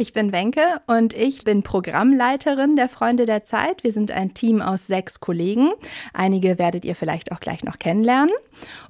[0.00, 3.84] Ich bin Wenke und ich bin Programmleiterin der Freunde der Zeit.
[3.84, 5.72] Wir sind ein Team aus sechs Kollegen.
[6.14, 8.32] Einige werdet ihr vielleicht auch gleich noch kennenlernen.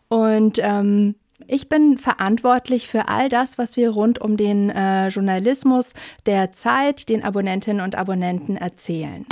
[0.07, 1.17] Und ähm,
[1.49, 5.95] ich bin verantwortlich für all das, was wir rund um den äh, Journalismus
[6.27, 9.27] der Zeit den Abonnentinnen und Abonnenten erzählen.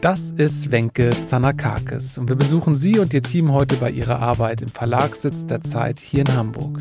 [0.00, 4.62] Das ist Wenke Zanakakis und wir besuchen sie und ihr Team heute bei ihrer Arbeit
[4.62, 6.80] im Verlagssitz der Zeit hier in Hamburg.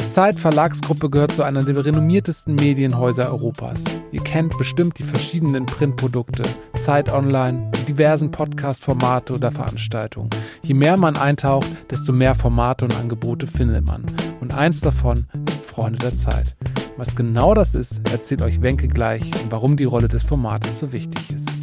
[0.00, 3.82] Die Zeit Verlagsgruppe gehört zu einer der renommiertesten Medienhäuser Europas.
[4.12, 6.42] Ihr kennt bestimmt die verschiedenen Printprodukte,
[6.82, 10.30] Zeit Online, diversen Podcast-Formate oder Veranstaltungen.
[10.62, 14.04] Je mehr man eintaucht, desto mehr Formate und Angebote findet man.
[14.40, 16.56] Und eins davon ist Freunde der Zeit.
[16.96, 20.92] Was genau das ist, erzählt euch Wenke gleich und warum die Rolle des Formates so
[20.92, 21.55] wichtig ist.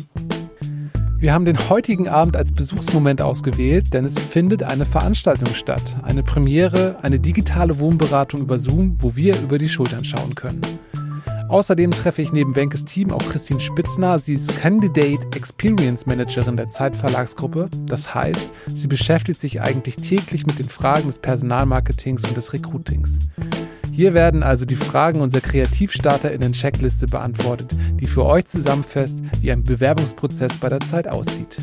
[1.24, 5.96] Wir haben den heutigen Abend als Besuchsmoment ausgewählt, denn es findet eine Veranstaltung statt.
[6.04, 10.60] Eine Premiere, eine digitale Wohnberatung über Zoom, wo wir über die Schultern schauen können.
[11.48, 14.20] Außerdem treffe ich neben Wenkes Team auch Christine Spitzner.
[14.20, 17.70] Sie ist Candidate Experience Managerin der Zeitverlagsgruppe.
[17.86, 23.20] Das heißt, sie beschäftigt sich eigentlich täglich mit den Fragen des Personalmarketings und des Recruitings.
[23.94, 30.58] Hier werden also die Fragen unserer KreativstarterInnen-Checkliste beantwortet, die für euch zusammenfasst, wie ein Bewerbungsprozess
[30.58, 31.60] bei der Zeit aussieht.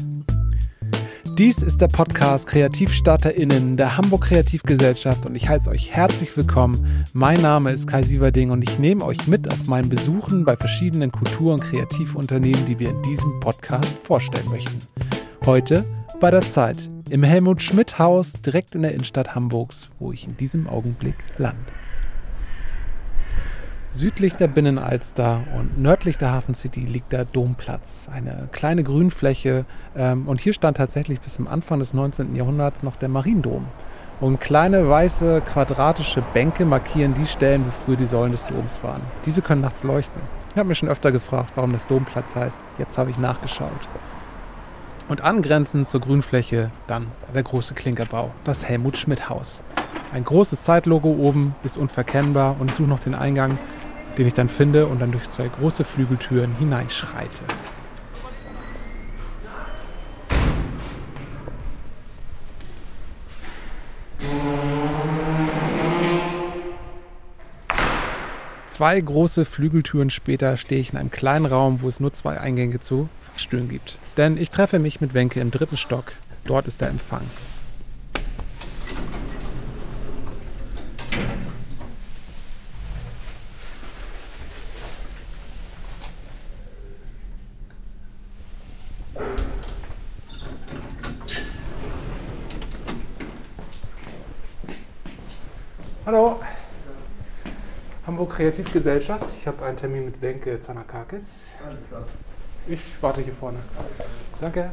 [1.36, 7.05] Dies ist der Podcast KreativstarterInnen der Hamburg Kreativgesellschaft und ich heiße euch herzlich willkommen.
[7.14, 11.11] Mein Name ist Kai Sieverding und ich nehme euch mit auf meinen Besuchen bei verschiedenen
[11.11, 14.78] Kultur- und Kreativunternehmen, die wir in diesem Podcast vorstellen möchten.
[15.47, 15.84] Heute
[16.20, 20.36] bei der Zeit im Helmut Schmidt Haus direkt in der Innenstadt Hamburgs, wo ich in
[20.36, 21.80] diesem Augenblick lande.
[23.92, 29.64] Südlich der Binnenalster und nördlich der Hafen City liegt der Domplatz, eine kleine Grünfläche.
[29.96, 32.36] Ähm, und hier stand tatsächlich bis zum Anfang des 19.
[32.36, 33.66] Jahrhunderts noch der Mariendom.
[34.20, 39.00] Und kleine weiße quadratische Bänke markieren die Stellen, wo früher die Säulen des Doms waren.
[39.27, 40.22] Diese können nachts leuchten.
[40.52, 42.58] Ich habe mich schon öfter gefragt, warum das Domplatz heißt.
[42.78, 43.70] Jetzt habe ich nachgeschaut.
[45.08, 49.64] Und angrenzend zur Grünfläche dann der große Klinkerbau, das Helmut Schmidt Haus.
[50.12, 53.58] Ein großes Zeitlogo oben ist unverkennbar und ich suche noch den Eingang
[54.20, 57.42] den ich dann finde und dann durch zwei große Flügeltüren hineinschreite.
[68.67, 72.79] Zwei große Flügeltüren später stehe ich in einem kleinen Raum, wo es nur zwei Eingänge
[72.79, 73.98] zu Fahrstühlen gibt.
[74.19, 76.13] Denn ich treffe mich mit Wenke im dritten Stock.
[76.45, 77.23] Dort ist der Empfang.
[96.12, 96.40] Hallo.
[98.04, 99.26] Hamburg Kreativgesellschaft.
[99.38, 101.50] Ich habe einen Termin mit Wenke Zanakakis.
[101.64, 102.02] Alles klar.
[102.66, 103.58] Ich warte hier vorne.
[104.40, 104.72] Danke.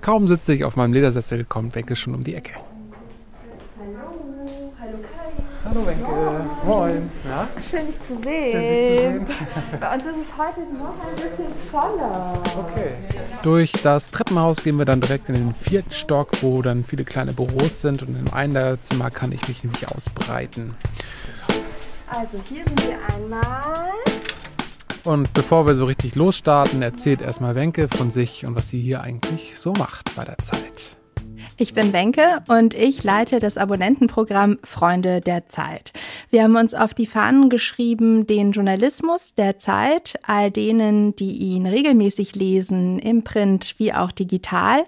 [0.00, 2.54] Kaum sitze ich auf meinem Ledersessel, kommt Wenke schon um die Ecke.
[3.78, 5.59] Hallo, hallo Kai.
[5.70, 6.04] Hallo Wenke.
[6.66, 7.12] Moin.
[7.28, 7.48] Ja?
[7.70, 8.52] Schön dich zu sehen.
[8.52, 9.80] Schön, dich zu sehen.
[9.80, 12.42] Bei uns ist es heute noch ein bisschen voller.
[12.58, 12.94] Okay.
[13.42, 17.32] Durch das Treppenhaus gehen wir dann direkt in den vierten Stock, wo dann viele kleine
[17.32, 20.74] Büros sind und in einem der Zimmer kann ich mich nämlich ausbreiten.
[22.08, 23.92] Also hier sind wir einmal.
[25.04, 29.02] Und bevor wir so richtig losstarten, erzählt erstmal Wenke von sich und was sie hier
[29.02, 30.96] eigentlich so macht bei der Zeit.
[31.62, 35.92] Ich bin Wenke und ich leite das Abonnentenprogramm Freunde der Zeit.
[36.30, 41.66] Wir haben uns auf die Fahnen geschrieben, den Journalismus der Zeit, all denen, die ihn
[41.66, 44.86] regelmäßig lesen, im Print wie auch digital,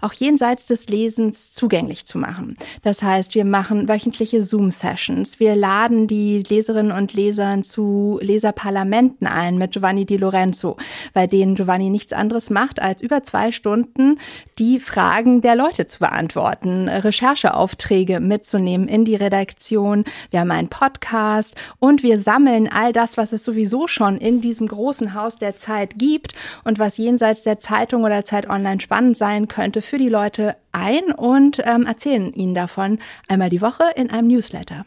[0.00, 2.56] auch jenseits des Lesens zugänglich zu machen.
[2.82, 5.40] Das heißt, wir machen wöchentliche Zoom-Sessions.
[5.40, 10.78] Wir laden die Leserinnen und Leser zu Leserparlamenten ein mit Giovanni Di Lorenzo,
[11.12, 14.18] bei denen Giovanni nichts anderes macht, als über zwei Stunden
[14.58, 20.04] die Fragen der Leute zu beantworten beantworten, Rechercheaufträge mitzunehmen in die Redaktion.
[20.30, 24.68] Wir haben einen Podcast und wir sammeln all das, was es sowieso schon in diesem
[24.68, 29.48] großen Haus der Zeit gibt und was jenseits der Zeitung oder Zeit Online spannend sein
[29.48, 34.28] könnte für die Leute ein und ähm, erzählen ihnen davon einmal die Woche in einem
[34.28, 34.84] Newsletter.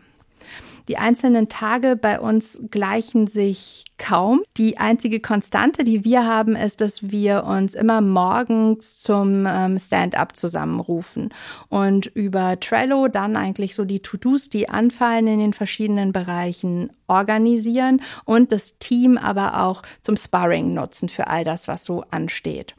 [0.88, 4.44] Die einzelnen Tage bei uns gleichen sich kaum.
[4.58, 10.38] Die einzige Konstante, die wir haben, ist, dass wir uns immer morgens zum ähm, Stand-up
[10.38, 11.34] zusammenrufen
[11.70, 18.02] und über Trello dann eigentlich so die To-Dos, die anfallen in den verschiedenen Bereichen, organisieren
[18.26, 22.76] und das Team aber auch zum Sparring nutzen für all das, was so ansteht.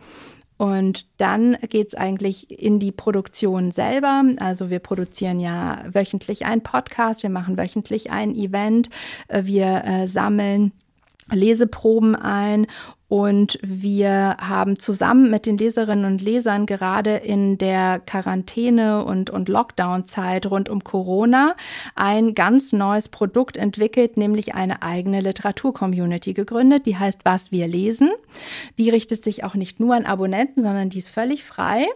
[0.59, 4.25] Und dann geht's eigentlich in die Produktion selber.
[4.39, 8.91] Also wir produzieren ja wöchentlich einen Podcast, wir machen wöchentlich ein Event,
[9.29, 10.73] äh, wir äh, sammeln
[11.31, 12.67] Leseproben ein
[13.09, 19.49] und wir haben zusammen mit den Leserinnen und Lesern gerade in der Quarantäne und, und
[19.49, 21.57] Lockdown-Zeit rund um Corona
[21.95, 28.11] ein ganz neues Produkt entwickelt, nämlich eine eigene Literatur-Community gegründet, die heißt Was wir lesen.
[28.77, 31.87] Die richtet sich auch nicht nur an Abonnenten, sondern die ist völlig frei.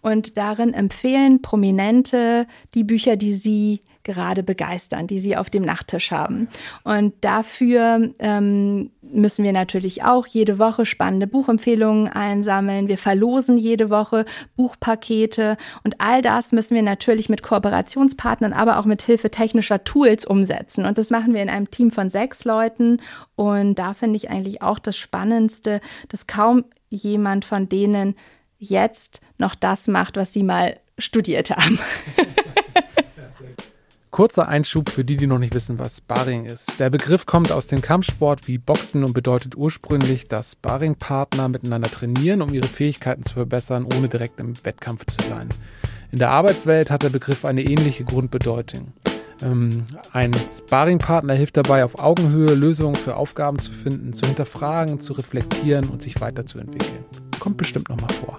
[0.00, 6.10] Und darin empfehlen Prominente die Bücher, die sie gerade begeistern, die sie auf dem Nachttisch
[6.10, 6.48] haben.
[6.84, 12.88] Und dafür ähm, müssen wir natürlich auch jede Woche spannende Buchempfehlungen einsammeln.
[12.88, 14.24] Wir verlosen jede Woche
[14.56, 20.24] Buchpakete und all das müssen wir natürlich mit Kooperationspartnern, aber auch mit Hilfe technischer Tools
[20.24, 20.86] umsetzen.
[20.86, 23.00] Und das machen wir in einem Team von sechs Leuten.
[23.34, 28.14] Und da finde ich eigentlich auch das Spannendste, dass kaum jemand von denen
[28.58, 31.78] jetzt noch das macht, was sie mal studiert haben.
[34.12, 36.78] Kurzer Einschub für die, die noch nicht wissen, was Sparring ist.
[36.78, 42.42] Der Begriff kommt aus dem Kampfsport wie Boxen und bedeutet ursprünglich, dass Sparringpartner miteinander trainieren,
[42.42, 45.48] um ihre Fähigkeiten zu verbessern, ohne direkt im Wettkampf zu sein.
[46.10, 48.92] In der Arbeitswelt hat der Begriff eine ähnliche Grundbedeutung.
[49.40, 55.14] Ähm, ein Sparringpartner hilft dabei, auf Augenhöhe Lösungen für Aufgaben zu finden, zu hinterfragen, zu
[55.14, 57.06] reflektieren und sich weiterzuentwickeln.
[57.40, 58.38] Kommt bestimmt nochmal vor.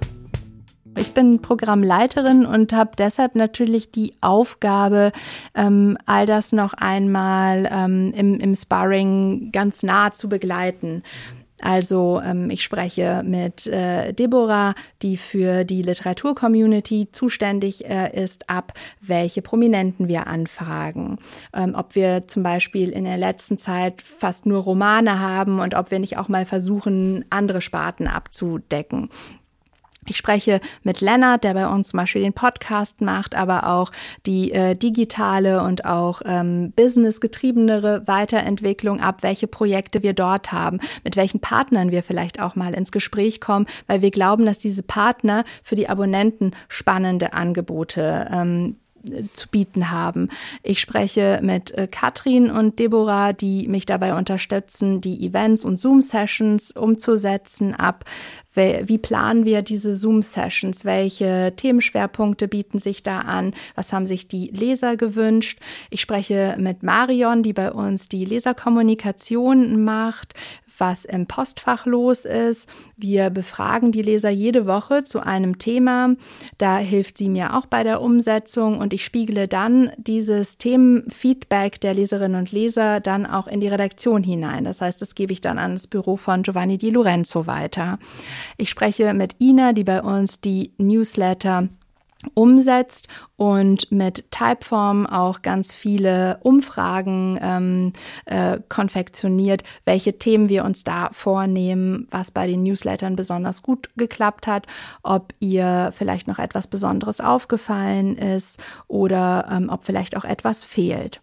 [0.95, 5.11] Ich bin Programmleiterin und habe deshalb natürlich die Aufgabe,
[5.55, 11.03] ähm, all das noch einmal ähm, im, im Sparring ganz nah zu begleiten.
[11.61, 18.73] Also ähm, ich spreche mit äh, Deborah, die für die Literatur-Community zuständig äh, ist, ab,
[18.99, 21.19] welche Prominenten wir anfragen.
[21.53, 25.89] Ähm, ob wir zum Beispiel in der letzten Zeit fast nur Romane haben und ob
[25.89, 29.09] wir nicht auch mal versuchen, andere Sparten abzudecken.
[30.07, 33.91] Ich spreche mit Lennart, der bei uns zum Beispiel den Podcast macht, aber auch
[34.25, 41.15] die äh, digitale und auch ähm, businessgetriebenere Weiterentwicklung ab, welche Projekte wir dort haben, mit
[41.15, 45.43] welchen Partnern wir vielleicht auch mal ins Gespräch kommen, weil wir glauben, dass diese Partner
[45.63, 48.77] für die Abonnenten spannende Angebote ähm,
[49.33, 50.29] zu bieten haben.
[50.61, 56.71] Ich spreche mit äh, Katrin und Deborah, die mich dabei unterstützen, die Events und Zoom-Sessions
[56.71, 58.05] umzusetzen ab.
[58.55, 60.85] Wie planen wir diese Zoom-Sessions?
[60.85, 63.55] Welche Themenschwerpunkte bieten sich da an?
[63.73, 65.59] Was haben sich die Leser gewünscht?
[65.89, 70.35] Ich spreche mit Marion, die bei uns die Leserkommunikation macht
[70.77, 72.67] was im Postfach los ist.
[72.97, 76.15] Wir befragen die Leser jede Woche zu einem Thema.
[76.57, 81.93] Da hilft sie mir auch bei der Umsetzung und ich spiegle dann dieses Themenfeedback der
[81.93, 84.63] Leserinnen und Leser dann auch in die Redaktion hinein.
[84.63, 87.99] Das heißt, das gebe ich dann an das Büro von Giovanni Di Lorenzo weiter.
[88.57, 91.69] Ich spreche mit Ina, die bei uns die Newsletter
[92.33, 97.93] umsetzt und mit Typeform auch ganz viele Umfragen ähm,
[98.25, 104.47] äh, konfektioniert, welche Themen wir uns da vornehmen, was bei den Newslettern besonders gut geklappt
[104.47, 104.67] hat,
[105.01, 111.21] ob ihr vielleicht noch etwas Besonderes aufgefallen ist oder ähm, ob vielleicht auch etwas fehlt.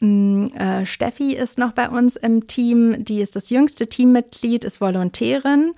[0.00, 3.04] Mm, äh, Steffi ist noch bei uns im Team.
[3.04, 5.72] Die ist das jüngste Teammitglied, ist Volontärin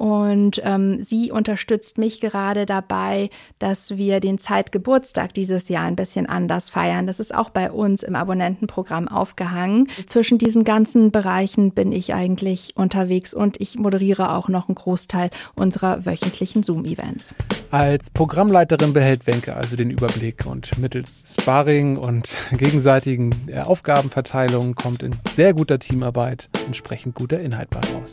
[0.00, 6.24] und ähm, sie unterstützt mich gerade dabei, dass wir den Zeitgeburtstag dieses Jahr ein bisschen
[6.24, 7.06] anders feiern.
[7.06, 9.88] Das ist auch bei uns im Abonnentenprogramm aufgehangen.
[10.06, 15.28] Zwischen diesen ganzen Bereichen bin ich eigentlich unterwegs und ich moderiere auch noch einen Großteil
[15.54, 17.34] unserer wöchentlichen Zoom-Events.
[17.70, 25.02] Als Programmleiterin behält Wenke also den Überblick und mittels Sparring und gegenseitigen äh, Aufgabenverteilung kommt
[25.02, 28.12] in sehr guter Teamarbeit entsprechend guter Inhalt bei raus.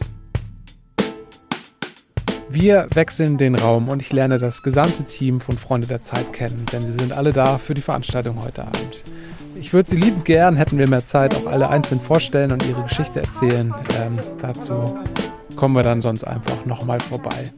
[2.49, 6.65] Wir wechseln den Raum und ich lerne das gesamte Team von Freunde der Zeit kennen,
[6.71, 9.03] denn sie sind alle da für die Veranstaltung heute Abend.
[9.59, 12.83] Ich würde sie liebend gern, hätten wir mehr Zeit, auch alle einzeln vorstellen und ihre
[12.83, 13.73] Geschichte erzählen.
[14.01, 14.97] Ähm, dazu
[15.55, 17.51] kommen wir dann sonst einfach nochmal vorbei.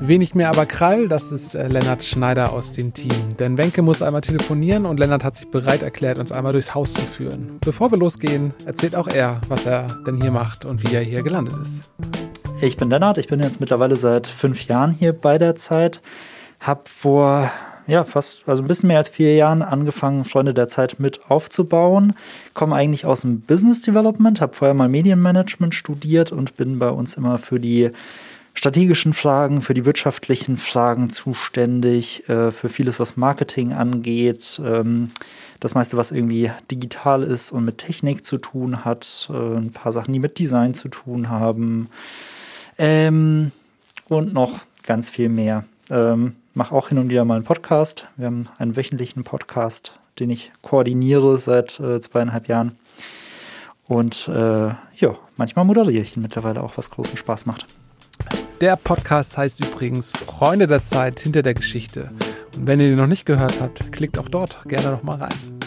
[0.00, 3.36] Wenig mehr aber Krall, das ist äh, Lennart Schneider aus dem Team.
[3.38, 6.94] Denn Wenke muss einmal telefonieren und Lennart hat sich bereit erklärt, uns einmal durchs Haus
[6.94, 7.58] zu führen.
[7.60, 11.22] Bevor wir losgehen, erzählt auch er, was er denn hier macht und wie er hier
[11.22, 11.90] gelandet ist.
[12.64, 16.00] Ich bin Lennart, ich bin jetzt mittlerweile seit fünf Jahren hier bei der Zeit.
[16.60, 17.52] Hab vor
[17.86, 22.14] ja, fast, also ein bisschen mehr als vier Jahren angefangen, Freunde der Zeit mit aufzubauen.
[22.54, 27.18] Komme eigentlich aus dem Business Development, habe vorher mal Medienmanagement studiert und bin bei uns
[27.18, 27.90] immer für die
[28.54, 34.58] strategischen Fragen, für die wirtschaftlichen Fragen zuständig, äh, für vieles, was Marketing angeht.
[34.64, 35.10] Ähm,
[35.60, 39.28] das meiste, was irgendwie digital ist und mit Technik zu tun hat.
[39.30, 41.90] Äh, ein paar Sachen, die mit Design zu tun haben.
[42.78, 43.52] Ähm,
[44.08, 45.64] und noch ganz viel mehr.
[45.90, 48.06] Ähm, mache auch hin und wieder mal einen Podcast.
[48.16, 52.78] Wir haben einen wöchentlichen Podcast, den ich koordiniere seit äh, zweieinhalb Jahren.
[53.86, 57.66] Und äh, ja, manchmal moderiere ich ihn mittlerweile auch, was großen Spaß macht.
[58.60, 62.10] Der Podcast heißt übrigens Freunde der Zeit hinter der Geschichte.
[62.56, 65.63] Und wenn ihr den noch nicht gehört habt, klickt auch dort gerne noch mal rein.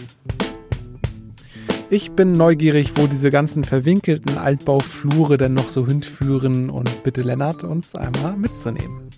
[1.89, 7.63] Ich bin neugierig, wo diese ganzen verwinkelten Altbauflure denn noch so hinführen und bitte Lennart
[7.63, 9.09] uns einmal mitzunehmen.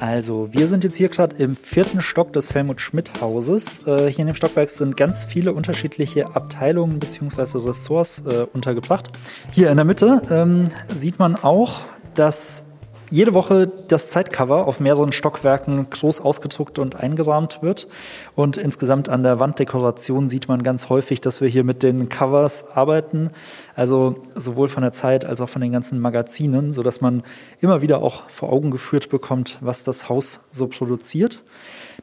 [0.00, 3.86] Also, wir sind jetzt hier gerade im vierten Stock des Helmut Schmidt Hauses.
[3.86, 7.58] Äh, hier in dem Stockwerk sind ganz viele unterschiedliche Abteilungen bzw.
[7.58, 9.10] Ressorts äh, untergebracht.
[9.52, 11.82] Hier in der Mitte ähm, sieht man auch,
[12.16, 12.64] dass
[13.12, 17.86] jede Woche das Zeitcover auf mehreren Stockwerken groß ausgedruckt und eingerahmt wird.
[18.34, 22.74] Und insgesamt an der Wanddekoration sieht man ganz häufig, dass wir hier mit den Covers
[22.74, 23.30] arbeiten.
[23.76, 27.22] Also sowohl von der Zeit als auch von den ganzen Magazinen, so dass man
[27.60, 31.42] immer wieder auch vor Augen geführt bekommt, was das Haus so produziert.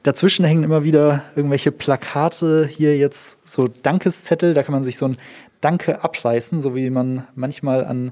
[0.04, 5.06] Dazwischen hängen immer wieder irgendwelche Plakate, hier jetzt so Dankeszettel, da kann man sich so
[5.06, 5.18] ein
[5.60, 8.12] Danke abreißen, so wie man manchmal an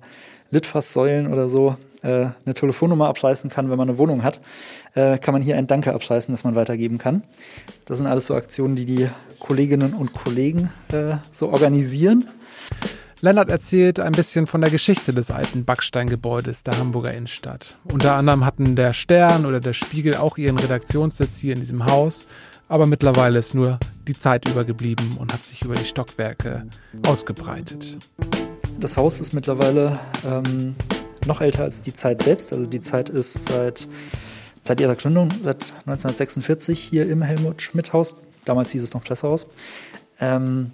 [0.49, 4.39] Litfaßsäulen oder so äh, eine Telefonnummer abschließen kann, wenn man eine Wohnung hat,
[4.93, 7.23] äh, kann man hier ein Danke abschließen, das man weitergeben kann.
[7.85, 12.27] Das sind alles so Aktionen, die die Kolleginnen und Kollegen äh, so organisieren.
[13.21, 17.75] Lennart erzählt ein bisschen von der Geschichte des alten Backsteingebäudes der Hamburger Innenstadt.
[17.91, 22.27] Unter anderem hatten der Stern oder der Spiegel auch ihren Redaktionssitz hier in diesem Haus,
[22.69, 26.67] aber mittlerweile ist nur die Zeit übergeblieben und hat sich über die Stockwerke
[27.07, 27.97] ausgebreitet.
[28.79, 30.75] Das Haus ist mittlerweile ähm,
[31.27, 32.53] noch älter als die Zeit selbst.
[32.53, 33.88] Also die Zeit ist seit,
[34.63, 38.15] seit ihrer Gründung, seit 1946 hier im Helmut Schmidt Haus.
[38.46, 39.48] Damals hieß es noch Pressehaus.
[40.19, 40.72] Ähm,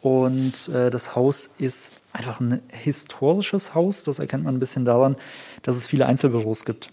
[0.00, 4.02] und äh, das Haus ist einfach ein historisches Haus.
[4.02, 5.16] Das erkennt man ein bisschen daran,
[5.62, 6.90] dass es viele Einzelbüros gibt.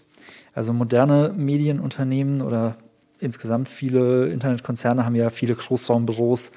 [0.54, 2.76] Also moderne Medienunternehmen oder
[3.20, 6.52] insgesamt viele Internetkonzerne haben ja viele Großraumbüros,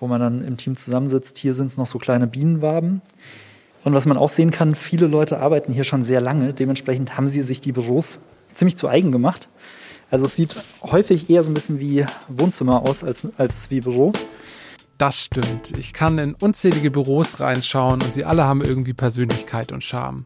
[0.00, 1.38] wo man dann im Team zusammensitzt.
[1.38, 3.00] Hier sind es noch so kleine Bienenwaben.
[3.84, 6.54] Und was man auch sehen kann, viele Leute arbeiten hier schon sehr lange.
[6.54, 8.20] Dementsprechend haben sie sich die Büros
[8.52, 9.48] ziemlich zu eigen gemacht.
[10.10, 14.12] Also es sieht häufig eher so ein bisschen wie Wohnzimmer aus als, als wie Büro.
[14.96, 15.76] Das stimmt.
[15.76, 20.24] Ich kann in unzählige Büros reinschauen und sie alle haben irgendwie Persönlichkeit und Charme.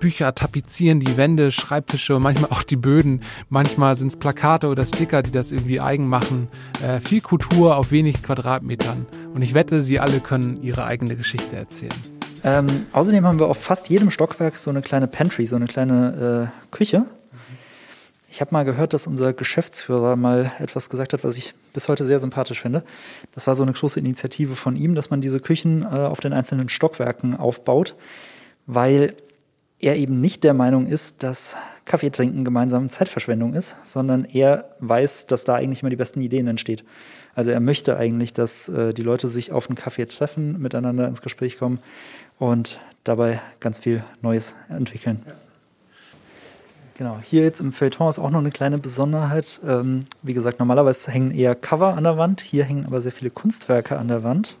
[0.00, 3.22] Bücher tapezieren die Wände, Schreibtische und manchmal auch die Böden.
[3.48, 6.48] Manchmal sind es Plakate oder Sticker, die das irgendwie eigen machen.
[6.82, 9.06] Äh, viel Kultur auf wenig Quadratmetern.
[9.32, 12.21] Und ich wette, sie alle können ihre eigene Geschichte erzählen.
[12.44, 16.50] Ähm, außerdem haben wir auf fast jedem Stockwerk so eine kleine Pantry, so eine kleine
[16.52, 17.04] äh, Küche.
[18.30, 22.04] Ich habe mal gehört, dass unser Geschäftsführer mal etwas gesagt hat, was ich bis heute
[22.04, 22.82] sehr sympathisch finde.
[23.34, 26.32] Das war so eine große Initiative von ihm, dass man diese Küchen äh, auf den
[26.32, 27.94] einzelnen Stockwerken aufbaut,
[28.66, 29.14] weil
[29.78, 35.26] er eben nicht der Meinung ist, dass Kaffee trinken gemeinsam Zeitverschwendung ist, sondern er weiß,
[35.26, 36.82] dass da eigentlich immer die besten Ideen entstehen.
[37.34, 41.22] Also er möchte eigentlich, dass äh, die Leute sich auf einen Kaffee treffen, miteinander ins
[41.22, 41.78] Gespräch kommen
[42.38, 45.22] und dabei ganz viel Neues entwickeln.
[45.26, 45.32] Ja.
[46.94, 49.60] Genau, hier jetzt im Feuilleton ist auch noch eine kleine Besonderheit.
[49.66, 53.30] Ähm, wie gesagt, normalerweise hängen eher Cover an der Wand, hier hängen aber sehr viele
[53.30, 54.56] Kunstwerke an der Wand.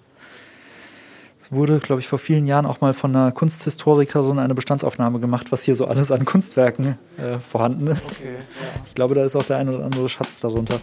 [1.38, 5.52] Es wurde, glaube ich, vor vielen Jahren auch mal von einer Kunsthistorikerin eine Bestandsaufnahme gemacht,
[5.52, 8.12] was hier so alles an Kunstwerken äh, vorhanden ist.
[8.12, 8.80] Okay, ja.
[8.86, 10.80] Ich glaube, da ist auch der ein oder andere Schatz darunter.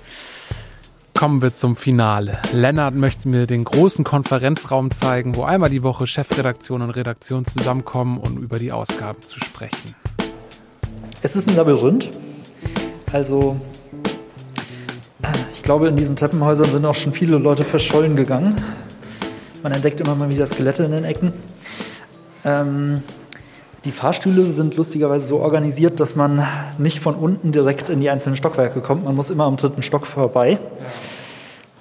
[1.20, 2.38] Kommen wir zum Finale.
[2.54, 8.20] Lennart möchte mir den großen Konferenzraum zeigen, wo einmal die Woche Chefredaktion und Redaktion zusammenkommen,
[8.20, 9.96] um über die Ausgaben zu sprechen.
[11.22, 12.10] Es ist ein Labyrinth.
[13.12, 13.60] Also,
[15.54, 18.56] ich glaube, in diesen Treppenhäusern sind auch schon viele Leute verschollen gegangen.
[19.62, 21.34] Man entdeckt immer mal wieder Skelette in den Ecken.
[22.46, 23.04] Ähm,
[23.86, 26.46] die Fahrstühle sind lustigerweise so organisiert, dass man
[26.78, 29.06] nicht von unten direkt in die einzelnen Stockwerke kommt.
[29.06, 30.60] Man muss immer am dritten Stock vorbei.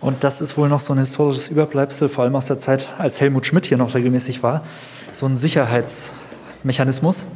[0.00, 3.20] Und das ist wohl noch so ein historisches Überbleibsel, vor allem aus der Zeit, als
[3.20, 4.62] Helmut Schmidt hier noch regelmäßig war.
[5.10, 7.26] So ein Sicherheitsmechanismus,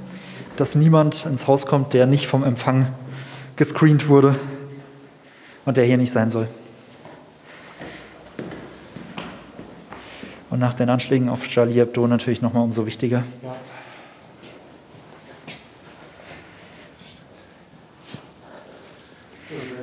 [0.57, 2.87] dass niemand ins Haus kommt, der nicht vom Empfang
[3.57, 4.37] gescreent wurde
[5.65, 6.47] und der hier nicht sein soll.
[10.51, 13.25] Und nach den Anschlägen auf Charlie Hebdo natürlich nochmal umso wichtiger.
[13.43, 13.57] Ja.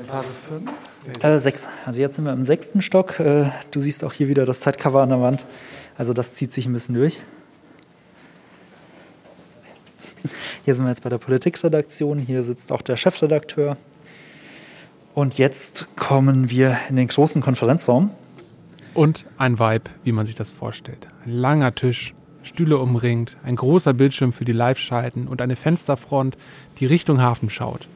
[0.10, 1.24] Etage 5?
[1.24, 1.68] Äh, sechs.
[1.86, 3.20] Also jetzt sind wir im sechsten Stock.
[3.20, 5.46] Äh, du siehst auch hier wieder das Zeitcover an der Wand.
[6.00, 7.20] Also das zieht sich ein bisschen durch.
[10.66, 12.18] Hier sind wir jetzt bei der Politikredaktion.
[12.18, 13.78] Hier sitzt auch der Chefredakteur.
[15.14, 18.10] Und jetzt kommen wir in den großen Konferenzraum.
[18.96, 21.08] Und ein Vibe, wie man sich das vorstellt.
[21.26, 26.36] Ein langer Tisch, Stühle umringt, ein großer Bildschirm für die Live-Schalten und eine Fensterfront,
[26.80, 27.88] die Richtung Hafen schaut.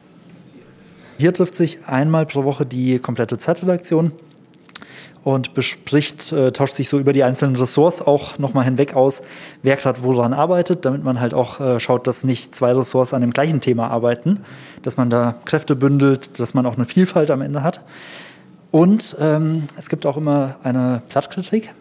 [1.18, 4.12] Hier trifft sich einmal pro Woche die komplette Zeitredaktion
[5.24, 9.22] und bespricht, äh, tauscht sich so über die einzelnen Ressorts auch nochmal hinweg aus,
[9.62, 13.22] wer gerade woran arbeitet, damit man halt auch äh, schaut, dass nicht zwei Ressorts an
[13.22, 14.42] dem gleichen Thema arbeiten,
[14.82, 17.82] dass man da Kräfte bündelt, dass man auch eine Vielfalt am Ende hat.
[18.72, 21.72] Und ähm, es gibt auch immer eine Plattkritik.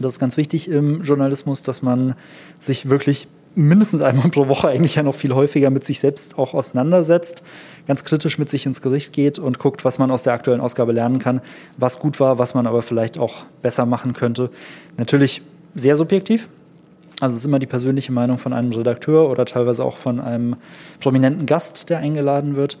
[0.00, 2.14] Das ist ganz wichtig im Journalismus, dass man
[2.58, 6.54] sich wirklich mindestens einmal pro Woche eigentlich ja noch viel häufiger mit sich selbst auch
[6.54, 7.42] auseinandersetzt,
[7.86, 10.92] ganz kritisch mit sich ins Gericht geht und guckt, was man aus der aktuellen Ausgabe
[10.92, 11.40] lernen kann,
[11.78, 14.50] was gut war, was man aber vielleicht auch besser machen könnte.
[14.96, 15.42] Natürlich
[15.74, 16.48] sehr subjektiv.
[17.20, 20.56] Also es ist immer die persönliche Meinung von einem Redakteur oder teilweise auch von einem
[21.00, 22.78] prominenten Gast, der eingeladen wird.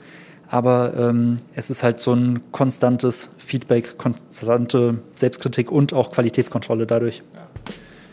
[0.48, 7.22] Aber ähm, es ist halt so ein konstantes Feedback, konstante Selbstkritik und auch Qualitätskontrolle dadurch.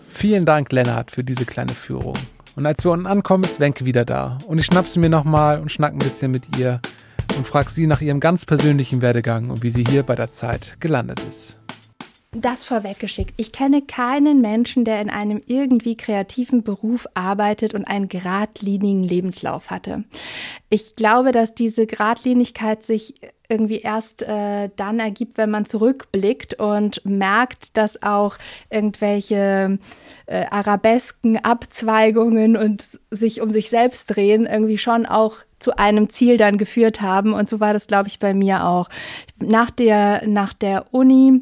[0.10, 2.16] Vielen Dank, Lennart, für diese kleine Führung.
[2.56, 4.38] Und als wir unten ankommen, ist Wenke wieder da.
[4.46, 6.80] Und ich schnapp sie mir nochmal und schnack ein bisschen mit ihr
[7.36, 10.78] und frag sie nach ihrem ganz persönlichen Werdegang und wie sie hier bei der Zeit
[10.80, 11.60] gelandet ist.
[12.36, 13.34] Das vorweggeschickt.
[13.38, 19.70] Ich kenne keinen Menschen, der in einem irgendwie kreativen Beruf arbeitet und einen geradlinigen Lebenslauf
[19.70, 20.04] hatte.
[20.70, 23.14] Ich glaube, dass diese Geradlinigkeit sich
[23.50, 28.38] irgendwie erst äh, dann ergibt, wenn man zurückblickt und merkt, dass auch
[28.70, 29.80] irgendwelche
[30.26, 36.38] äh, arabesken Abzweigungen und sich um sich selbst drehen irgendwie schon auch zu einem Ziel
[36.38, 37.34] dann geführt haben.
[37.34, 38.90] Und so war das, glaube ich, bei mir auch.
[39.40, 41.42] Nach der, nach der Uni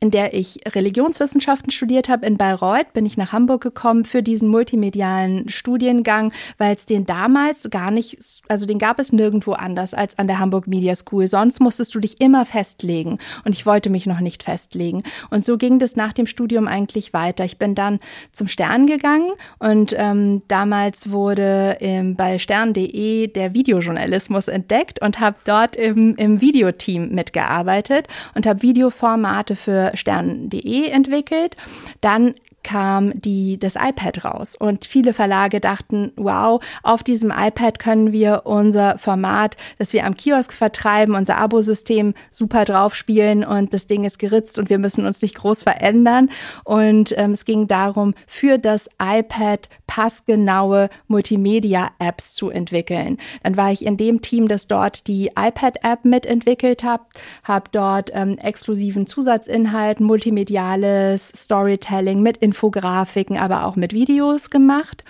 [0.00, 4.48] in der ich Religionswissenschaften studiert habe in Bayreuth, bin ich nach Hamburg gekommen für diesen
[4.48, 10.18] multimedialen Studiengang, weil es den damals gar nicht, also den gab es nirgendwo anders als
[10.18, 11.26] an der Hamburg Media School.
[11.26, 15.02] Sonst musstest du dich immer festlegen und ich wollte mich noch nicht festlegen.
[15.30, 17.44] Und so ging das nach dem Studium eigentlich weiter.
[17.44, 18.00] Ich bin dann
[18.32, 25.36] zum Stern gegangen und ähm, damals wurde ähm, bei stern.de der Videojournalismus entdeckt und habe
[25.44, 31.56] dort im, im Videoteam mitgearbeitet und habe Videoformate für für stern.de entwickelt.
[32.00, 34.56] Dann kam die, das iPad raus.
[34.56, 40.16] Und viele Verlage dachten, wow, auf diesem iPad können wir unser Format, das wir am
[40.16, 45.22] Kiosk vertreiben, unser Abosystem super draufspielen und das Ding ist geritzt und wir müssen uns
[45.22, 46.30] nicht groß verändern.
[46.64, 53.18] Und ähm, es ging darum, für das iPad passgenaue Multimedia-Apps zu entwickeln.
[53.42, 57.00] Dann war ich in dem Team, das dort die iPad-App mitentwickelt hat,
[57.42, 65.04] habe dort ähm, exklusiven Zusatzinhalt, multimediales Storytelling mit Infografiken, aber auch mit Videos gemacht.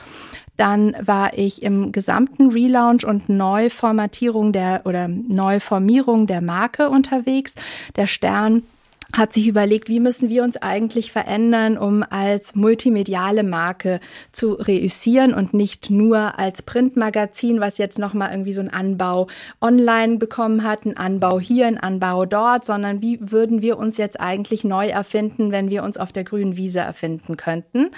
[0.58, 7.54] Dann war ich im gesamten Relaunch und Neuformatierung der oder Neuformierung der Marke unterwegs.
[7.96, 8.62] Der Stern
[9.12, 14.00] hat sich überlegt, wie müssen wir uns eigentlich verändern, um als multimediale Marke
[14.32, 19.26] zu reüssieren und nicht nur als Printmagazin, was jetzt nochmal irgendwie so einen Anbau
[19.60, 24.20] online bekommen hat, einen Anbau hier, einen Anbau dort, sondern wie würden wir uns jetzt
[24.20, 27.90] eigentlich neu erfinden, wenn wir uns auf der grünen Wiese erfinden könnten.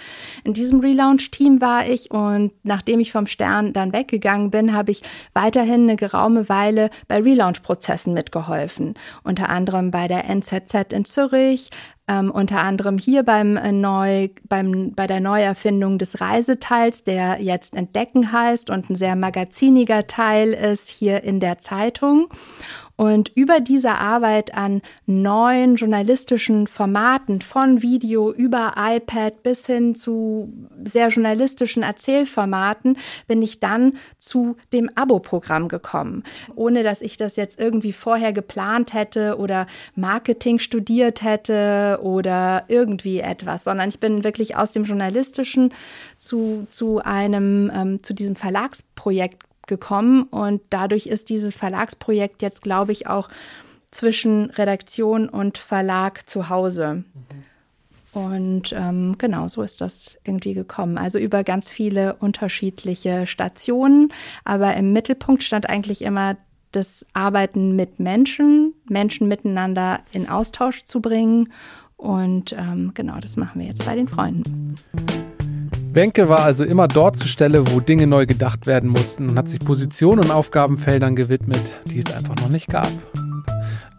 [0.44, 5.02] In diesem Relaunch-Team war ich und nachdem ich vom Stern dann weggegangen bin, habe ich
[5.34, 8.94] weiterhin eine geraume Weile bei Relaunch-Prozessen mitgeholfen.
[9.22, 11.68] Unter anderem bei der NZZ in in Zürich,
[12.08, 17.74] ähm, unter anderem hier beim äh, Neu, beim, bei der Neuerfindung des Reiseteils, der jetzt
[17.74, 22.28] Entdecken heißt und ein sehr magaziniger Teil ist hier in der Zeitung.
[22.96, 30.52] Und über diese Arbeit an neuen journalistischen Formaten von Video über iPad bis hin zu
[30.84, 36.22] sehr journalistischen Erzählformaten bin ich dann zu dem Abo-Programm gekommen.
[36.54, 43.20] Ohne dass ich das jetzt irgendwie vorher geplant hätte oder Marketing studiert hätte oder irgendwie
[43.20, 45.72] etwas, sondern ich bin wirklich aus dem Journalistischen
[46.18, 52.92] zu, zu einem, ähm, zu diesem Verlagsprojekt gekommen und dadurch ist dieses Verlagsprojekt jetzt, glaube
[52.92, 53.30] ich, auch
[53.90, 57.04] zwischen Redaktion und Verlag zu Hause.
[57.14, 57.44] Mhm.
[58.12, 60.98] Und ähm, genau, so ist das irgendwie gekommen.
[60.98, 64.12] Also über ganz viele unterschiedliche Stationen,
[64.44, 66.36] aber im Mittelpunkt stand eigentlich immer
[66.72, 71.52] das Arbeiten mit Menschen, Menschen miteinander in Austausch zu bringen.
[71.96, 74.74] Und ähm, genau, das machen wir jetzt bei den Freunden.
[75.94, 79.50] Wenke war also immer dort zur Stelle, wo Dinge neu gedacht werden mussten und hat
[79.50, 82.90] sich Positionen und Aufgabenfeldern gewidmet, die es einfach noch nicht gab.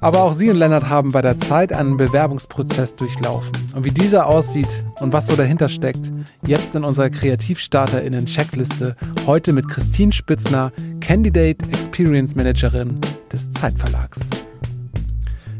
[0.01, 3.51] Aber auch sie und Lennart haben bei der Zeit einen Bewerbungsprozess durchlaufen.
[3.75, 4.67] Und wie dieser aussieht
[5.01, 6.11] und was so dahinter steckt,
[6.47, 8.95] jetzt in unserer KreativstarterInnen-Checkliste,
[9.27, 12.99] heute mit Christine Spitzner, Candidate Experience Managerin
[13.31, 14.19] des Zeitverlags.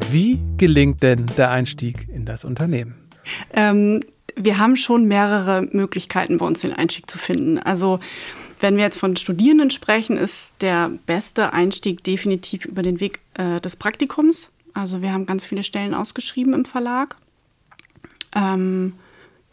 [0.10, 2.96] Wie gelingt denn der Einstieg in das Unternehmen?
[3.54, 4.00] Ähm,
[4.36, 7.60] wir haben schon mehrere Möglichkeiten bei uns den Einstieg zu finden.
[7.60, 8.00] Also
[8.60, 13.60] wenn wir jetzt von Studierenden sprechen, ist der beste Einstieg definitiv über den Weg äh,
[13.60, 14.50] des Praktikums.
[14.74, 17.16] Also wir haben ganz viele Stellen ausgeschrieben im Verlag.
[18.36, 18.94] Ähm,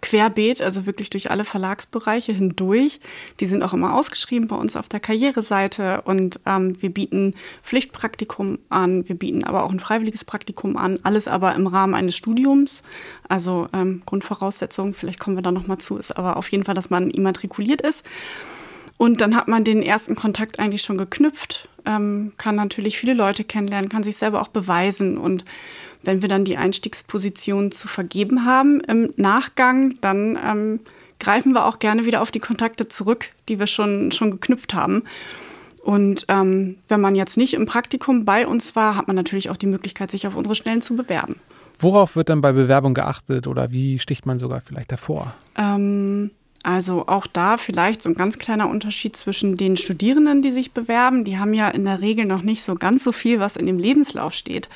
[0.00, 3.00] querbeet, also wirklich durch alle Verlagsbereiche hindurch.
[3.40, 8.58] Die sind auch immer ausgeschrieben bei uns auf der Karriereseite und ähm, wir bieten Pflichtpraktikum
[8.68, 12.82] an, wir bieten aber auch ein freiwilliges Praktikum an, alles aber im Rahmen eines Studiums.
[13.28, 16.90] Also ähm, Grundvoraussetzung, vielleicht kommen wir da nochmal zu, ist aber auf jeden Fall, dass
[16.90, 18.04] man immatrikuliert ist.
[19.00, 23.44] Und dann hat man den ersten Kontakt eigentlich schon geknüpft, ähm, kann natürlich viele Leute
[23.44, 25.46] kennenlernen, kann sich selber auch beweisen und
[26.02, 30.80] wenn wir dann die Einstiegsposition zu vergeben haben im Nachgang, dann ähm,
[31.18, 35.02] greifen wir auch gerne wieder auf die Kontakte zurück, die wir schon, schon geknüpft haben.
[35.82, 39.56] Und ähm, wenn man jetzt nicht im Praktikum bei uns war, hat man natürlich auch
[39.56, 41.36] die Möglichkeit, sich auf unsere Stellen zu bewerben.
[41.78, 45.34] Worauf wird dann bei Bewerbung geachtet oder wie sticht man sogar vielleicht davor?
[45.56, 46.30] Ähm,
[46.62, 51.24] also auch da vielleicht so ein ganz kleiner Unterschied zwischen den Studierenden, die sich bewerben.
[51.24, 53.78] Die haben ja in der Regel noch nicht so ganz so viel, was in dem
[53.78, 54.68] Lebenslauf steht.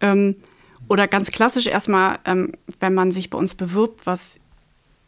[0.00, 0.36] Ähm,
[0.88, 4.38] oder ganz klassisch erstmal, ähm, wenn man sich bei uns bewirbt, was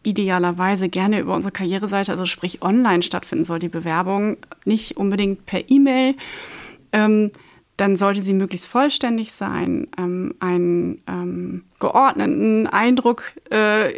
[0.02, 5.68] idealerweise gerne über unsere Karriereseite, also sprich online stattfinden soll, die Bewerbung, nicht unbedingt per
[5.68, 6.14] E-Mail.
[6.92, 7.32] Ähm,
[7.76, 13.90] dann sollte sie möglichst vollständig sein, ähm, einen ähm, geordneten Eindruck, äh,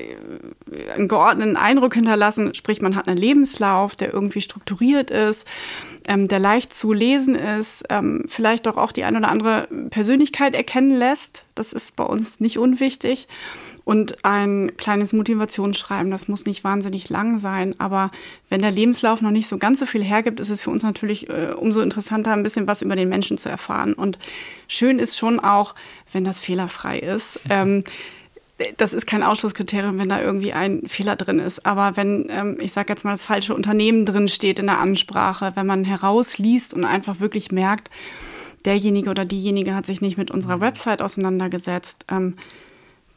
[0.95, 5.47] einen geordneten Eindruck hinterlassen, sprich man hat einen Lebenslauf, der irgendwie strukturiert ist,
[6.09, 10.55] ähm, der leicht zu lesen ist, ähm, vielleicht doch auch die ein oder andere Persönlichkeit
[10.55, 11.45] erkennen lässt.
[11.55, 13.29] Das ist bei uns nicht unwichtig
[13.89, 16.11] und ein kleines Motivationsschreiben.
[16.11, 18.11] Das muss nicht wahnsinnig lang sein, aber
[18.51, 21.31] wenn der Lebenslauf noch nicht so ganz so viel hergibt, ist es für uns natürlich
[21.31, 23.95] äh, umso interessanter, ein bisschen was über den Menschen zu erfahren.
[23.95, 24.19] Und
[24.69, 25.75] schön ist schon auch,
[26.13, 27.41] wenn das fehlerfrei ist.
[27.51, 27.83] Ähm,
[28.77, 31.65] das ist kein Ausschlusskriterium, wenn da irgendwie ein Fehler drin ist.
[31.65, 35.53] Aber wenn, ähm, ich sage jetzt mal, das falsche Unternehmen drin steht in der Ansprache,
[35.55, 37.89] wenn man herausliest und einfach wirklich merkt,
[38.67, 42.35] derjenige oder diejenige hat sich nicht mit unserer Website auseinandergesetzt, ähm,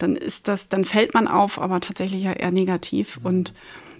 [0.01, 3.19] dann ist das, dann fällt man auf, aber tatsächlich ja eher negativ.
[3.19, 3.25] Mhm.
[3.25, 3.53] Und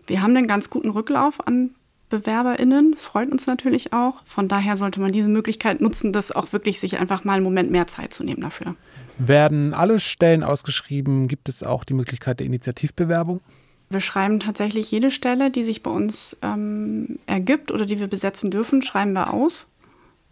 [0.07, 1.71] wir haben einen ganz guten Rücklauf an
[2.09, 2.95] BewerberInnen.
[2.95, 4.21] Freut uns natürlich auch.
[4.25, 7.71] Von daher sollte man diese Möglichkeit nutzen, das auch wirklich sich einfach mal einen Moment
[7.71, 8.75] mehr Zeit zu nehmen dafür.
[9.17, 11.27] Werden alle Stellen ausgeschrieben?
[11.27, 13.41] Gibt es auch die Möglichkeit der Initiativbewerbung?
[13.89, 18.49] Wir schreiben tatsächlich jede Stelle, die sich bei uns ähm, ergibt oder die wir besetzen
[18.49, 19.67] dürfen, schreiben wir aus.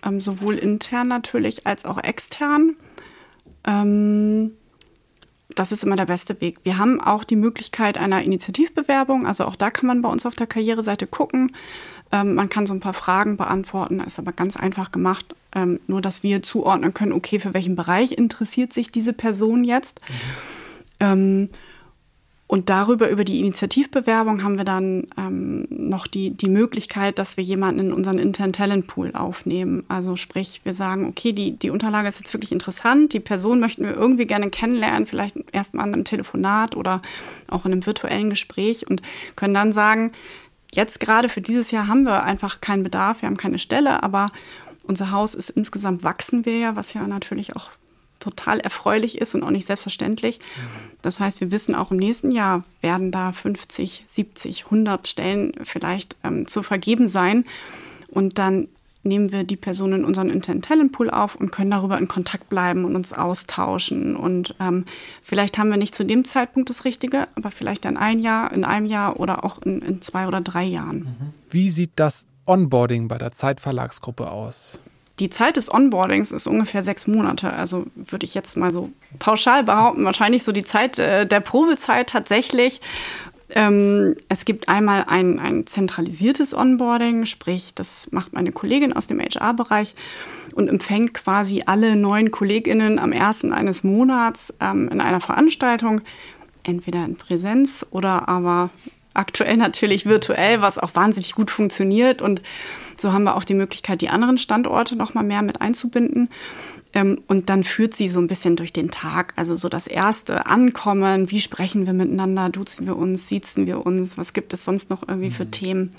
[0.03, 2.75] Ähm, sowohl intern natürlich als auch extern.
[3.65, 4.51] Ähm,
[5.55, 6.59] das ist immer der beste Weg.
[6.63, 9.25] Wir haben auch die Möglichkeit einer Initiativbewerbung.
[9.25, 11.55] Also auch da kann man bei uns auf der Karriereseite gucken.
[12.11, 15.35] Ähm, man kann so ein paar Fragen beantworten, ist aber ganz einfach gemacht.
[15.53, 19.99] Ähm, nur, dass wir zuordnen können, okay, für welchen Bereich interessiert sich diese Person jetzt.
[20.07, 20.15] Mhm.
[20.99, 21.49] Ähm,
[22.51, 27.43] und darüber, über die Initiativbewerbung, haben wir dann ähm, noch die, die Möglichkeit, dass wir
[27.43, 29.83] jemanden in unseren internen Talentpool aufnehmen.
[29.87, 33.83] Also sprich, wir sagen, okay, die, die Unterlage ist jetzt wirklich interessant, die Person möchten
[33.83, 37.03] wir irgendwie gerne kennenlernen, vielleicht erstmal an einem Telefonat oder
[37.49, 39.03] auch in einem virtuellen Gespräch und
[39.35, 40.11] können dann sagen,
[40.73, 44.25] jetzt gerade für dieses Jahr haben wir einfach keinen Bedarf, wir haben keine Stelle, aber
[44.87, 47.69] unser Haus ist insgesamt wachsen wir ja, was ja natürlich auch
[48.19, 50.39] total erfreulich ist und auch nicht selbstverständlich.
[51.01, 56.15] Das heißt, wir wissen auch im nächsten Jahr werden da 50, 70, 100 Stellen vielleicht
[56.23, 57.45] ähm, zu vergeben sein.
[58.09, 58.67] Und dann
[59.03, 62.85] nehmen wir die Person in unseren internen Talentpool auf und können darüber in Kontakt bleiben
[62.85, 64.15] und uns austauschen.
[64.15, 64.85] Und ähm,
[65.21, 68.65] vielleicht haben wir nicht zu dem Zeitpunkt das Richtige, aber vielleicht in ein Jahr, in
[68.65, 71.33] einem Jahr oder auch in, in zwei oder drei Jahren.
[71.49, 74.79] Wie sieht das Onboarding bei der Zeitverlagsgruppe aus?
[75.19, 77.51] Die Zeit des Onboardings ist ungefähr sechs Monate.
[77.51, 82.09] Also würde ich jetzt mal so pauschal behaupten, wahrscheinlich so die Zeit äh, der Probezeit
[82.09, 82.79] tatsächlich.
[83.51, 89.19] Ähm, es gibt einmal ein, ein zentralisiertes Onboarding, sprich, das macht meine Kollegin aus dem
[89.19, 89.95] HR-Bereich
[90.53, 96.01] und empfängt quasi alle neuen KollegInnen am ersten eines Monats ähm, in einer Veranstaltung,
[96.63, 98.69] entweder in Präsenz oder aber
[99.15, 102.41] aktuell natürlich virtuell, was auch wahnsinnig gut funktioniert und
[102.99, 106.29] so haben wir auch die Möglichkeit, die anderen Standorte noch mal mehr mit einzubinden.
[106.93, 109.33] Ähm, und dann führt sie so ein bisschen durch den Tag.
[109.35, 114.17] Also so das erste Ankommen, wie sprechen wir miteinander, duzen wir uns, siezen wir uns,
[114.17, 115.51] was gibt es sonst noch irgendwie für mhm.
[115.51, 115.91] Themen.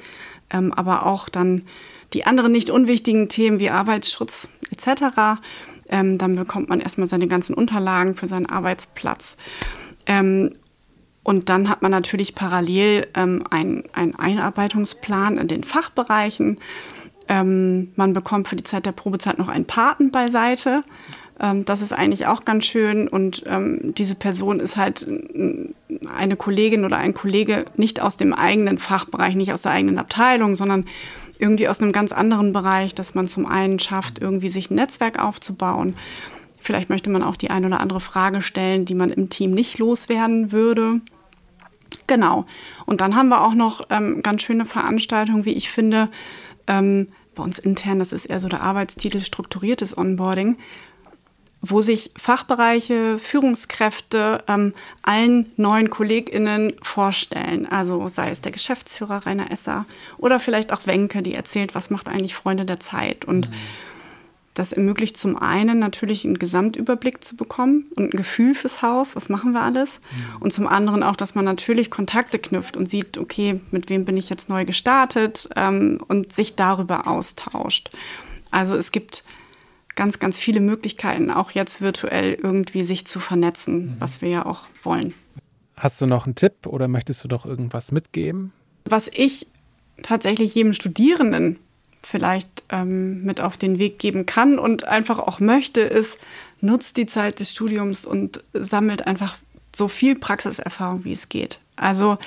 [0.50, 1.62] Ähm, aber auch dann
[2.12, 5.40] die anderen nicht unwichtigen Themen wie Arbeitsschutz etc.
[5.88, 9.36] Ähm, dann bekommt man erstmal seine ganzen Unterlagen für seinen Arbeitsplatz.
[10.06, 10.56] Ähm,
[11.22, 16.58] und dann hat man natürlich parallel ähm, einen Einarbeitungsplan in den Fachbereichen.
[17.28, 20.82] Ähm, man bekommt für die Zeit der Probezeit noch einen Paten beiseite.
[21.38, 23.06] Ähm, das ist eigentlich auch ganz schön.
[23.06, 25.06] Und ähm, diese Person ist halt
[26.08, 30.56] eine Kollegin oder ein Kollege nicht aus dem eigenen Fachbereich, nicht aus der eigenen Abteilung,
[30.56, 30.86] sondern
[31.38, 35.18] irgendwie aus einem ganz anderen Bereich, dass man zum einen schafft, irgendwie sich ein Netzwerk
[35.18, 35.94] aufzubauen
[36.60, 39.78] Vielleicht möchte man auch die ein oder andere Frage stellen, die man im Team nicht
[39.78, 41.00] loswerden würde.
[42.06, 42.44] Genau.
[42.86, 46.08] Und dann haben wir auch noch ähm, ganz schöne Veranstaltungen, wie ich finde,
[46.66, 50.58] ähm, bei uns intern, das ist eher so der Arbeitstitel strukturiertes Onboarding,
[51.62, 57.66] wo sich Fachbereiche, Führungskräfte ähm, allen neuen KollegInnen vorstellen.
[57.66, 59.86] Also sei es der Geschäftsführer Rainer Esser
[60.18, 63.24] oder vielleicht auch Wenke, die erzählt, was macht eigentlich Freunde der Zeit.
[63.24, 63.54] Und mhm.
[64.60, 69.30] Das ermöglicht zum einen natürlich einen Gesamtüberblick zu bekommen und ein Gefühl fürs Haus, was
[69.30, 70.00] machen wir alles.
[70.12, 70.42] Mhm.
[70.42, 74.18] Und zum anderen auch, dass man natürlich Kontakte knüpft und sieht, okay, mit wem bin
[74.18, 77.90] ich jetzt neu gestartet ähm, und sich darüber austauscht.
[78.50, 79.24] Also es gibt
[79.96, 83.96] ganz, ganz viele Möglichkeiten, auch jetzt virtuell irgendwie sich zu vernetzen, mhm.
[83.98, 85.14] was wir ja auch wollen.
[85.74, 88.52] Hast du noch einen Tipp oder möchtest du doch irgendwas mitgeben?
[88.84, 89.46] Was ich
[90.02, 91.58] tatsächlich jedem Studierenden
[92.02, 96.18] vielleicht ähm, mit auf den Weg geben kann und einfach auch möchte, ist,
[96.60, 99.36] nutzt die Zeit des Studiums und sammelt einfach
[99.74, 101.60] so viel Praxiserfahrung, wie es geht.
[101.76, 102.18] Also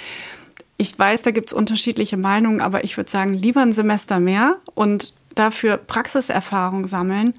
[0.78, 4.58] ich weiß, da gibt es unterschiedliche Meinungen, aber ich würde sagen, lieber ein Semester mehr
[4.74, 7.34] und dafür Praxiserfahrung sammeln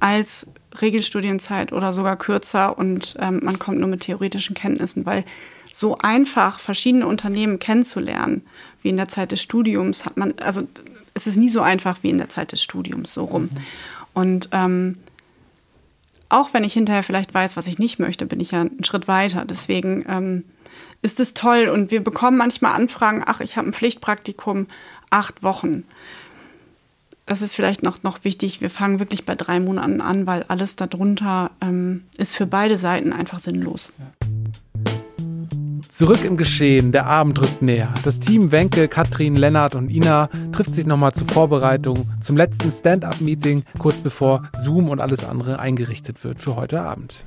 [0.00, 0.46] als
[0.80, 5.24] Regelstudienzeit oder sogar kürzer und ähm, man kommt nur mit theoretischen Kenntnissen, weil
[5.72, 8.46] so einfach verschiedene Unternehmen kennenzulernen,
[8.82, 10.62] wie in der Zeit des Studiums, hat man, also
[11.16, 13.42] es ist nie so einfach wie in der Zeit des Studiums, so rum.
[13.42, 13.50] Mhm.
[14.14, 14.98] Und ähm,
[16.28, 19.08] auch wenn ich hinterher vielleicht weiß, was ich nicht möchte, bin ich ja einen Schritt
[19.08, 19.44] weiter.
[19.44, 20.44] Deswegen ähm,
[21.02, 24.66] ist es toll und wir bekommen manchmal Anfragen, ach, ich habe ein Pflichtpraktikum,
[25.10, 25.84] acht Wochen
[27.26, 30.76] das ist vielleicht noch, noch wichtig, wir fangen wirklich bei drei Monaten an, weil alles
[30.76, 33.92] darunter ähm, ist für beide Seiten einfach sinnlos.
[35.96, 37.88] Zurück im Geschehen, der Abend rückt näher.
[38.04, 43.64] Das Team Wenke, Katrin, Lennart und Ina trifft sich nochmal zur Vorbereitung zum letzten Stand-up-Meeting,
[43.78, 47.24] kurz bevor Zoom und alles andere eingerichtet wird für heute Abend.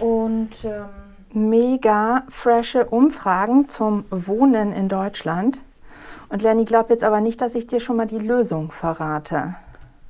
[0.00, 5.58] Und ähm, mega frische Umfragen zum Wohnen in Deutschland.
[6.28, 9.54] Und Lenny glaubt jetzt aber nicht, dass ich dir schon mal die Lösung verrate.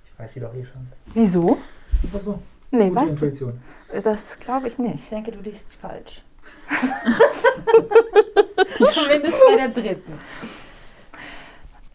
[0.04, 0.88] Ich weiß sie doch eh schon.
[1.14, 1.58] Wieso?
[2.12, 2.42] Ach so.
[2.72, 3.10] Nee, was?
[3.10, 3.60] Intuition.
[4.02, 4.96] Das glaube ich nicht.
[4.96, 6.24] Ich denke, du liest falsch.
[8.76, 10.18] Zumindest bei der dritten.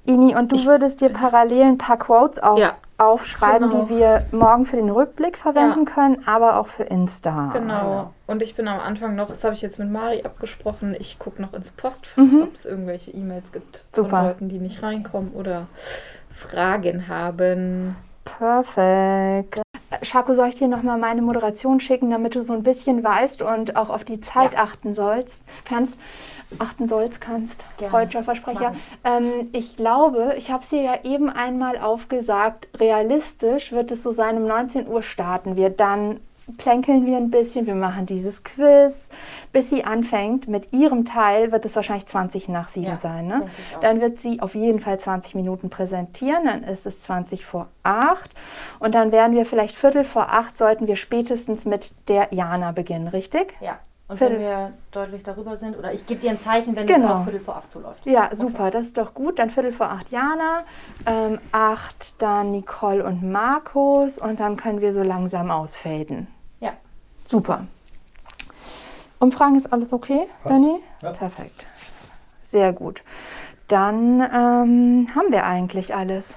[0.06, 3.86] Ini, und du ich, würdest dir parallel ein paar Quotes auf, ja, aufschreiben, genau.
[3.86, 5.94] die wir morgen für den Rückblick verwenden ja.
[5.94, 7.52] können, aber auch für Insta.
[7.54, 8.14] Genau.
[8.28, 11.42] Und ich bin am Anfang noch, das habe ich jetzt mit Mari abgesprochen, ich gucke
[11.42, 12.44] noch ins Postfach, mhm.
[12.44, 14.10] ob es irgendwelche E-Mails gibt Super.
[14.10, 15.68] von Leuten, die nicht reinkommen oder
[16.36, 17.96] Fragen haben.
[18.26, 19.63] Perfekt.
[20.14, 23.76] Schako, soll ich dir nochmal meine Moderation schicken, damit du so ein bisschen weißt und
[23.76, 24.62] auch auf die Zeit ja.
[24.62, 26.00] achten sollst, kannst,
[26.60, 28.74] achten sollst, kannst, freudscher Versprecher.
[29.04, 34.12] Ähm, ich glaube, ich habe es dir ja eben einmal aufgesagt, realistisch wird es so
[34.12, 35.72] sein, um 19 Uhr starten wir.
[35.72, 36.20] Dann
[36.58, 39.10] plänkeln wir ein bisschen, wir machen dieses Quiz,
[39.52, 40.48] bis sie anfängt.
[40.48, 43.28] Mit ihrem Teil wird es wahrscheinlich 20 nach 7 ja, sein.
[43.28, 43.48] Ne?
[43.82, 48.32] Dann wird sie auf jeden Fall 20 Minuten präsentieren, dann ist es 20 vor 8
[48.80, 53.08] und dann werden wir vielleicht Viertel vor 8 sollten wir spätestens mit der Jana beginnen,
[53.08, 53.54] richtig?
[53.62, 53.80] Ja.
[54.08, 54.38] Und Viertel.
[54.38, 57.06] wenn wir deutlich darüber sind, oder ich gebe dir ein Zeichen, wenn genau.
[57.06, 58.06] es auch Viertel vor acht zuläuft.
[58.06, 58.72] Ja, super, okay.
[58.72, 59.40] das ist doch gut.
[59.40, 60.66] Dann Viertel vor acht Jana,
[61.06, 66.28] ähm, acht dann Nicole und Markus und dann können wir so langsam ausfaden.
[66.60, 66.74] Ja.
[67.26, 67.66] Super.
[69.20, 70.82] Umfragen ist alles okay, Benny?
[71.02, 71.12] Ja.
[71.12, 71.66] Perfekt.
[72.42, 73.02] Sehr gut.
[73.70, 76.36] Dann ähm, haben wir eigentlich alles.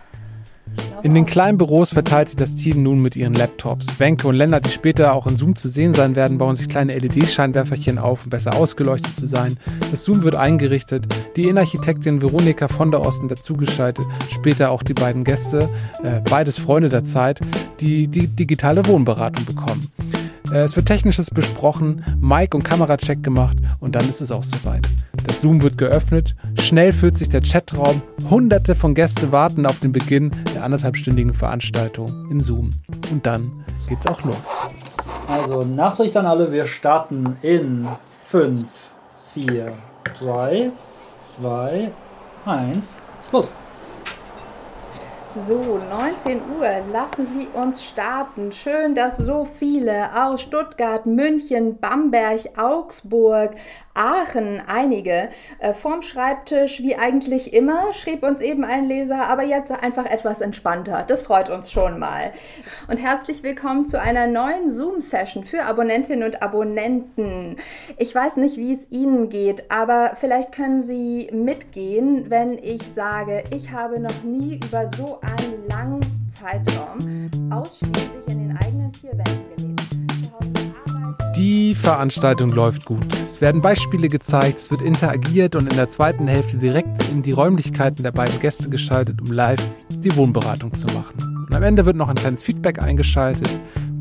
[1.03, 3.87] In den kleinen Büros verteilt sich das Team nun mit ihren Laptops.
[3.99, 6.99] Wenke und Lennart, die später auch in Zoom zu sehen sein werden, bauen sich kleine
[6.99, 9.57] LED-Scheinwerferchen auf, um besser ausgeleuchtet zu sein.
[9.91, 15.23] Das Zoom wird eingerichtet, die Innenarchitektin Veronika von der Osten dazugeschaltet, später auch die beiden
[15.23, 15.69] Gäste,
[16.03, 17.41] äh, beides Freunde der Zeit,
[17.81, 19.93] die die digitale Wohnberatung bekommen.
[20.51, 24.89] Äh, es wird Technisches besprochen, Mic- und Kameracheck gemacht und dann ist es auch soweit.
[25.47, 30.33] Zoom wird geöffnet, schnell füllt sich der Chatraum, hunderte von Gästen warten auf den Beginn
[30.53, 32.71] der anderthalbstündigen Veranstaltung in Zoom.
[33.13, 34.43] Und dann geht's auch los.
[35.29, 37.87] Also, Nachricht an alle, wir starten in
[38.19, 38.91] 5,
[39.35, 39.73] 4,
[40.19, 40.73] 3,
[41.23, 41.93] 2,
[42.45, 42.99] 1,
[43.31, 43.53] los!
[45.45, 48.53] So, 19 Uhr, lassen Sie uns starten.
[48.53, 53.51] Schön, dass so viele aus Stuttgart, München, Bamberg, Augsburg,
[53.93, 59.71] Aachen, einige, äh, vorm Schreibtisch, wie eigentlich immer, schrieb uns eben ein Leser, aber jetzt
[59.71, 61.05] einfach etwas entspannter.
[61.07, 62.33] Das freut uns schon mal.
[62.89, 67.57] Und herzlich willkommen zu einer neuen Zoom-Session für Abonnentinnen und Abonnenten.
[67.97, 73.45] Ich weiß nicht, wie es Ihnen geht, aber vielleicht können Sie mitgehen, wenn ich sage,
[73.55, 76.99] ich habe noch nie über so einen langen Zeitraum
[77.51, 79.77] ausschließlich in den eigenen vier Wänden gelebt.
[81.37, 83.07] Die Veranstaltung läuft gut.
[83.13, 87.33] Es werden Beispiele gezeigt, es wird interagiert und in der zweiten Hälfte direkt in die
[87.33, 89.61] Räumlichkeiten der beiden Gäste geschaltet, um live
[89.91, 91.37] die Wohnberatung zu machen.
[91.47, 93.49] Und am Ende wird noch ein kleines Feedback eingeschaltet,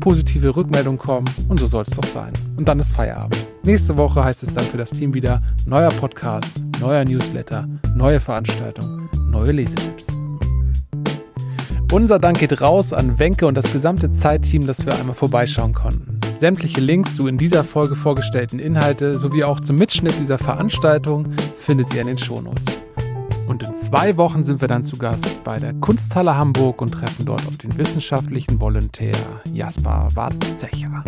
[0.00, 2.32] positive Rückmeldungen kommen und so soll es doch sein.
[2.56, 3.46] Und dann ist Feierabend.
[3.64, 9.08] Nächste Woche heißt es dann für das Team wieder neuer Podcast, neuer Newsletter, neue Veranstaltung,
[9.30, 10.15] neue Lesetipps.
[11.92, 16.18] Unser Dank geht raus an Wenke und das gesamte Zeitteam, dass wir einmal vorbeischauen konnten.
[16.38, 21.94] Sämtliche Links zu in dieser Folge vorgestellten Inhalte sowie auch zum Mitschnitt dieser Veranstaltung findet
[21.94, 22.64] ihr in den Shownotes.
[23.46, 27.24] Und in zwei Wochen sind wir dann zu Gast bei der Kunsthalle Hamburg und treffen
[27.24, 29.14] dort auf den wissenschaftlichen Volontär
[29.52, 31.04] Jasper Wartzecher.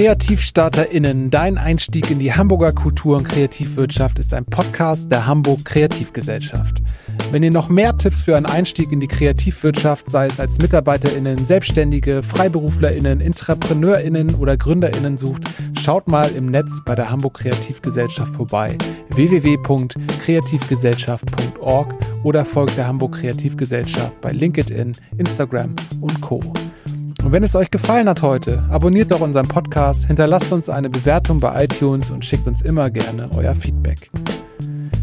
[0.00, 6.80] KreativstarterInnen, dein Einstieg in die Hamburger Kultur- und Kreativwirtschaft ist ein Podcast der Hamburg Kreativgesellschaft.
[7.30, 11.44] Wenn ihr noch mehr Tipps für einen Einstieg in die Kreativwirtschaft, sei es als MitarbeiterInnen,
[11.44, 15.42] Selbstständige, FreiberuflerInnen, IntrapreneurInnen oder GründerInnen sucht,
[15.78, 18.78] schaut mal im Netz bei der Hamburg Kreativgesellschaft vorbei.
[19.10, 26.40] www.kreativgesellschaft.org oder folgt der Hamburg Kreativgesellschaft bei LinkedIn, Instagram und Co.
[27.22, 31.38] Und wenn es euch gefallen hat heute, abonniert doch unseren Podcast, hinterlasst uns eine Bewertung
[31.38, 34.10] bei iTunes und schickt uns immer gerne euer Feedback.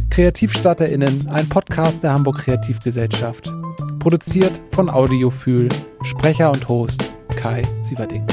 [0.09, 3.53] KreativstarterInnen, ein Podcast der Hamburg Kreativgesellschaft.
[3.99, 5.67] Produziert von Audiofühl,
[6.01, 8.25] Sprecher und Host Kai Sieverding.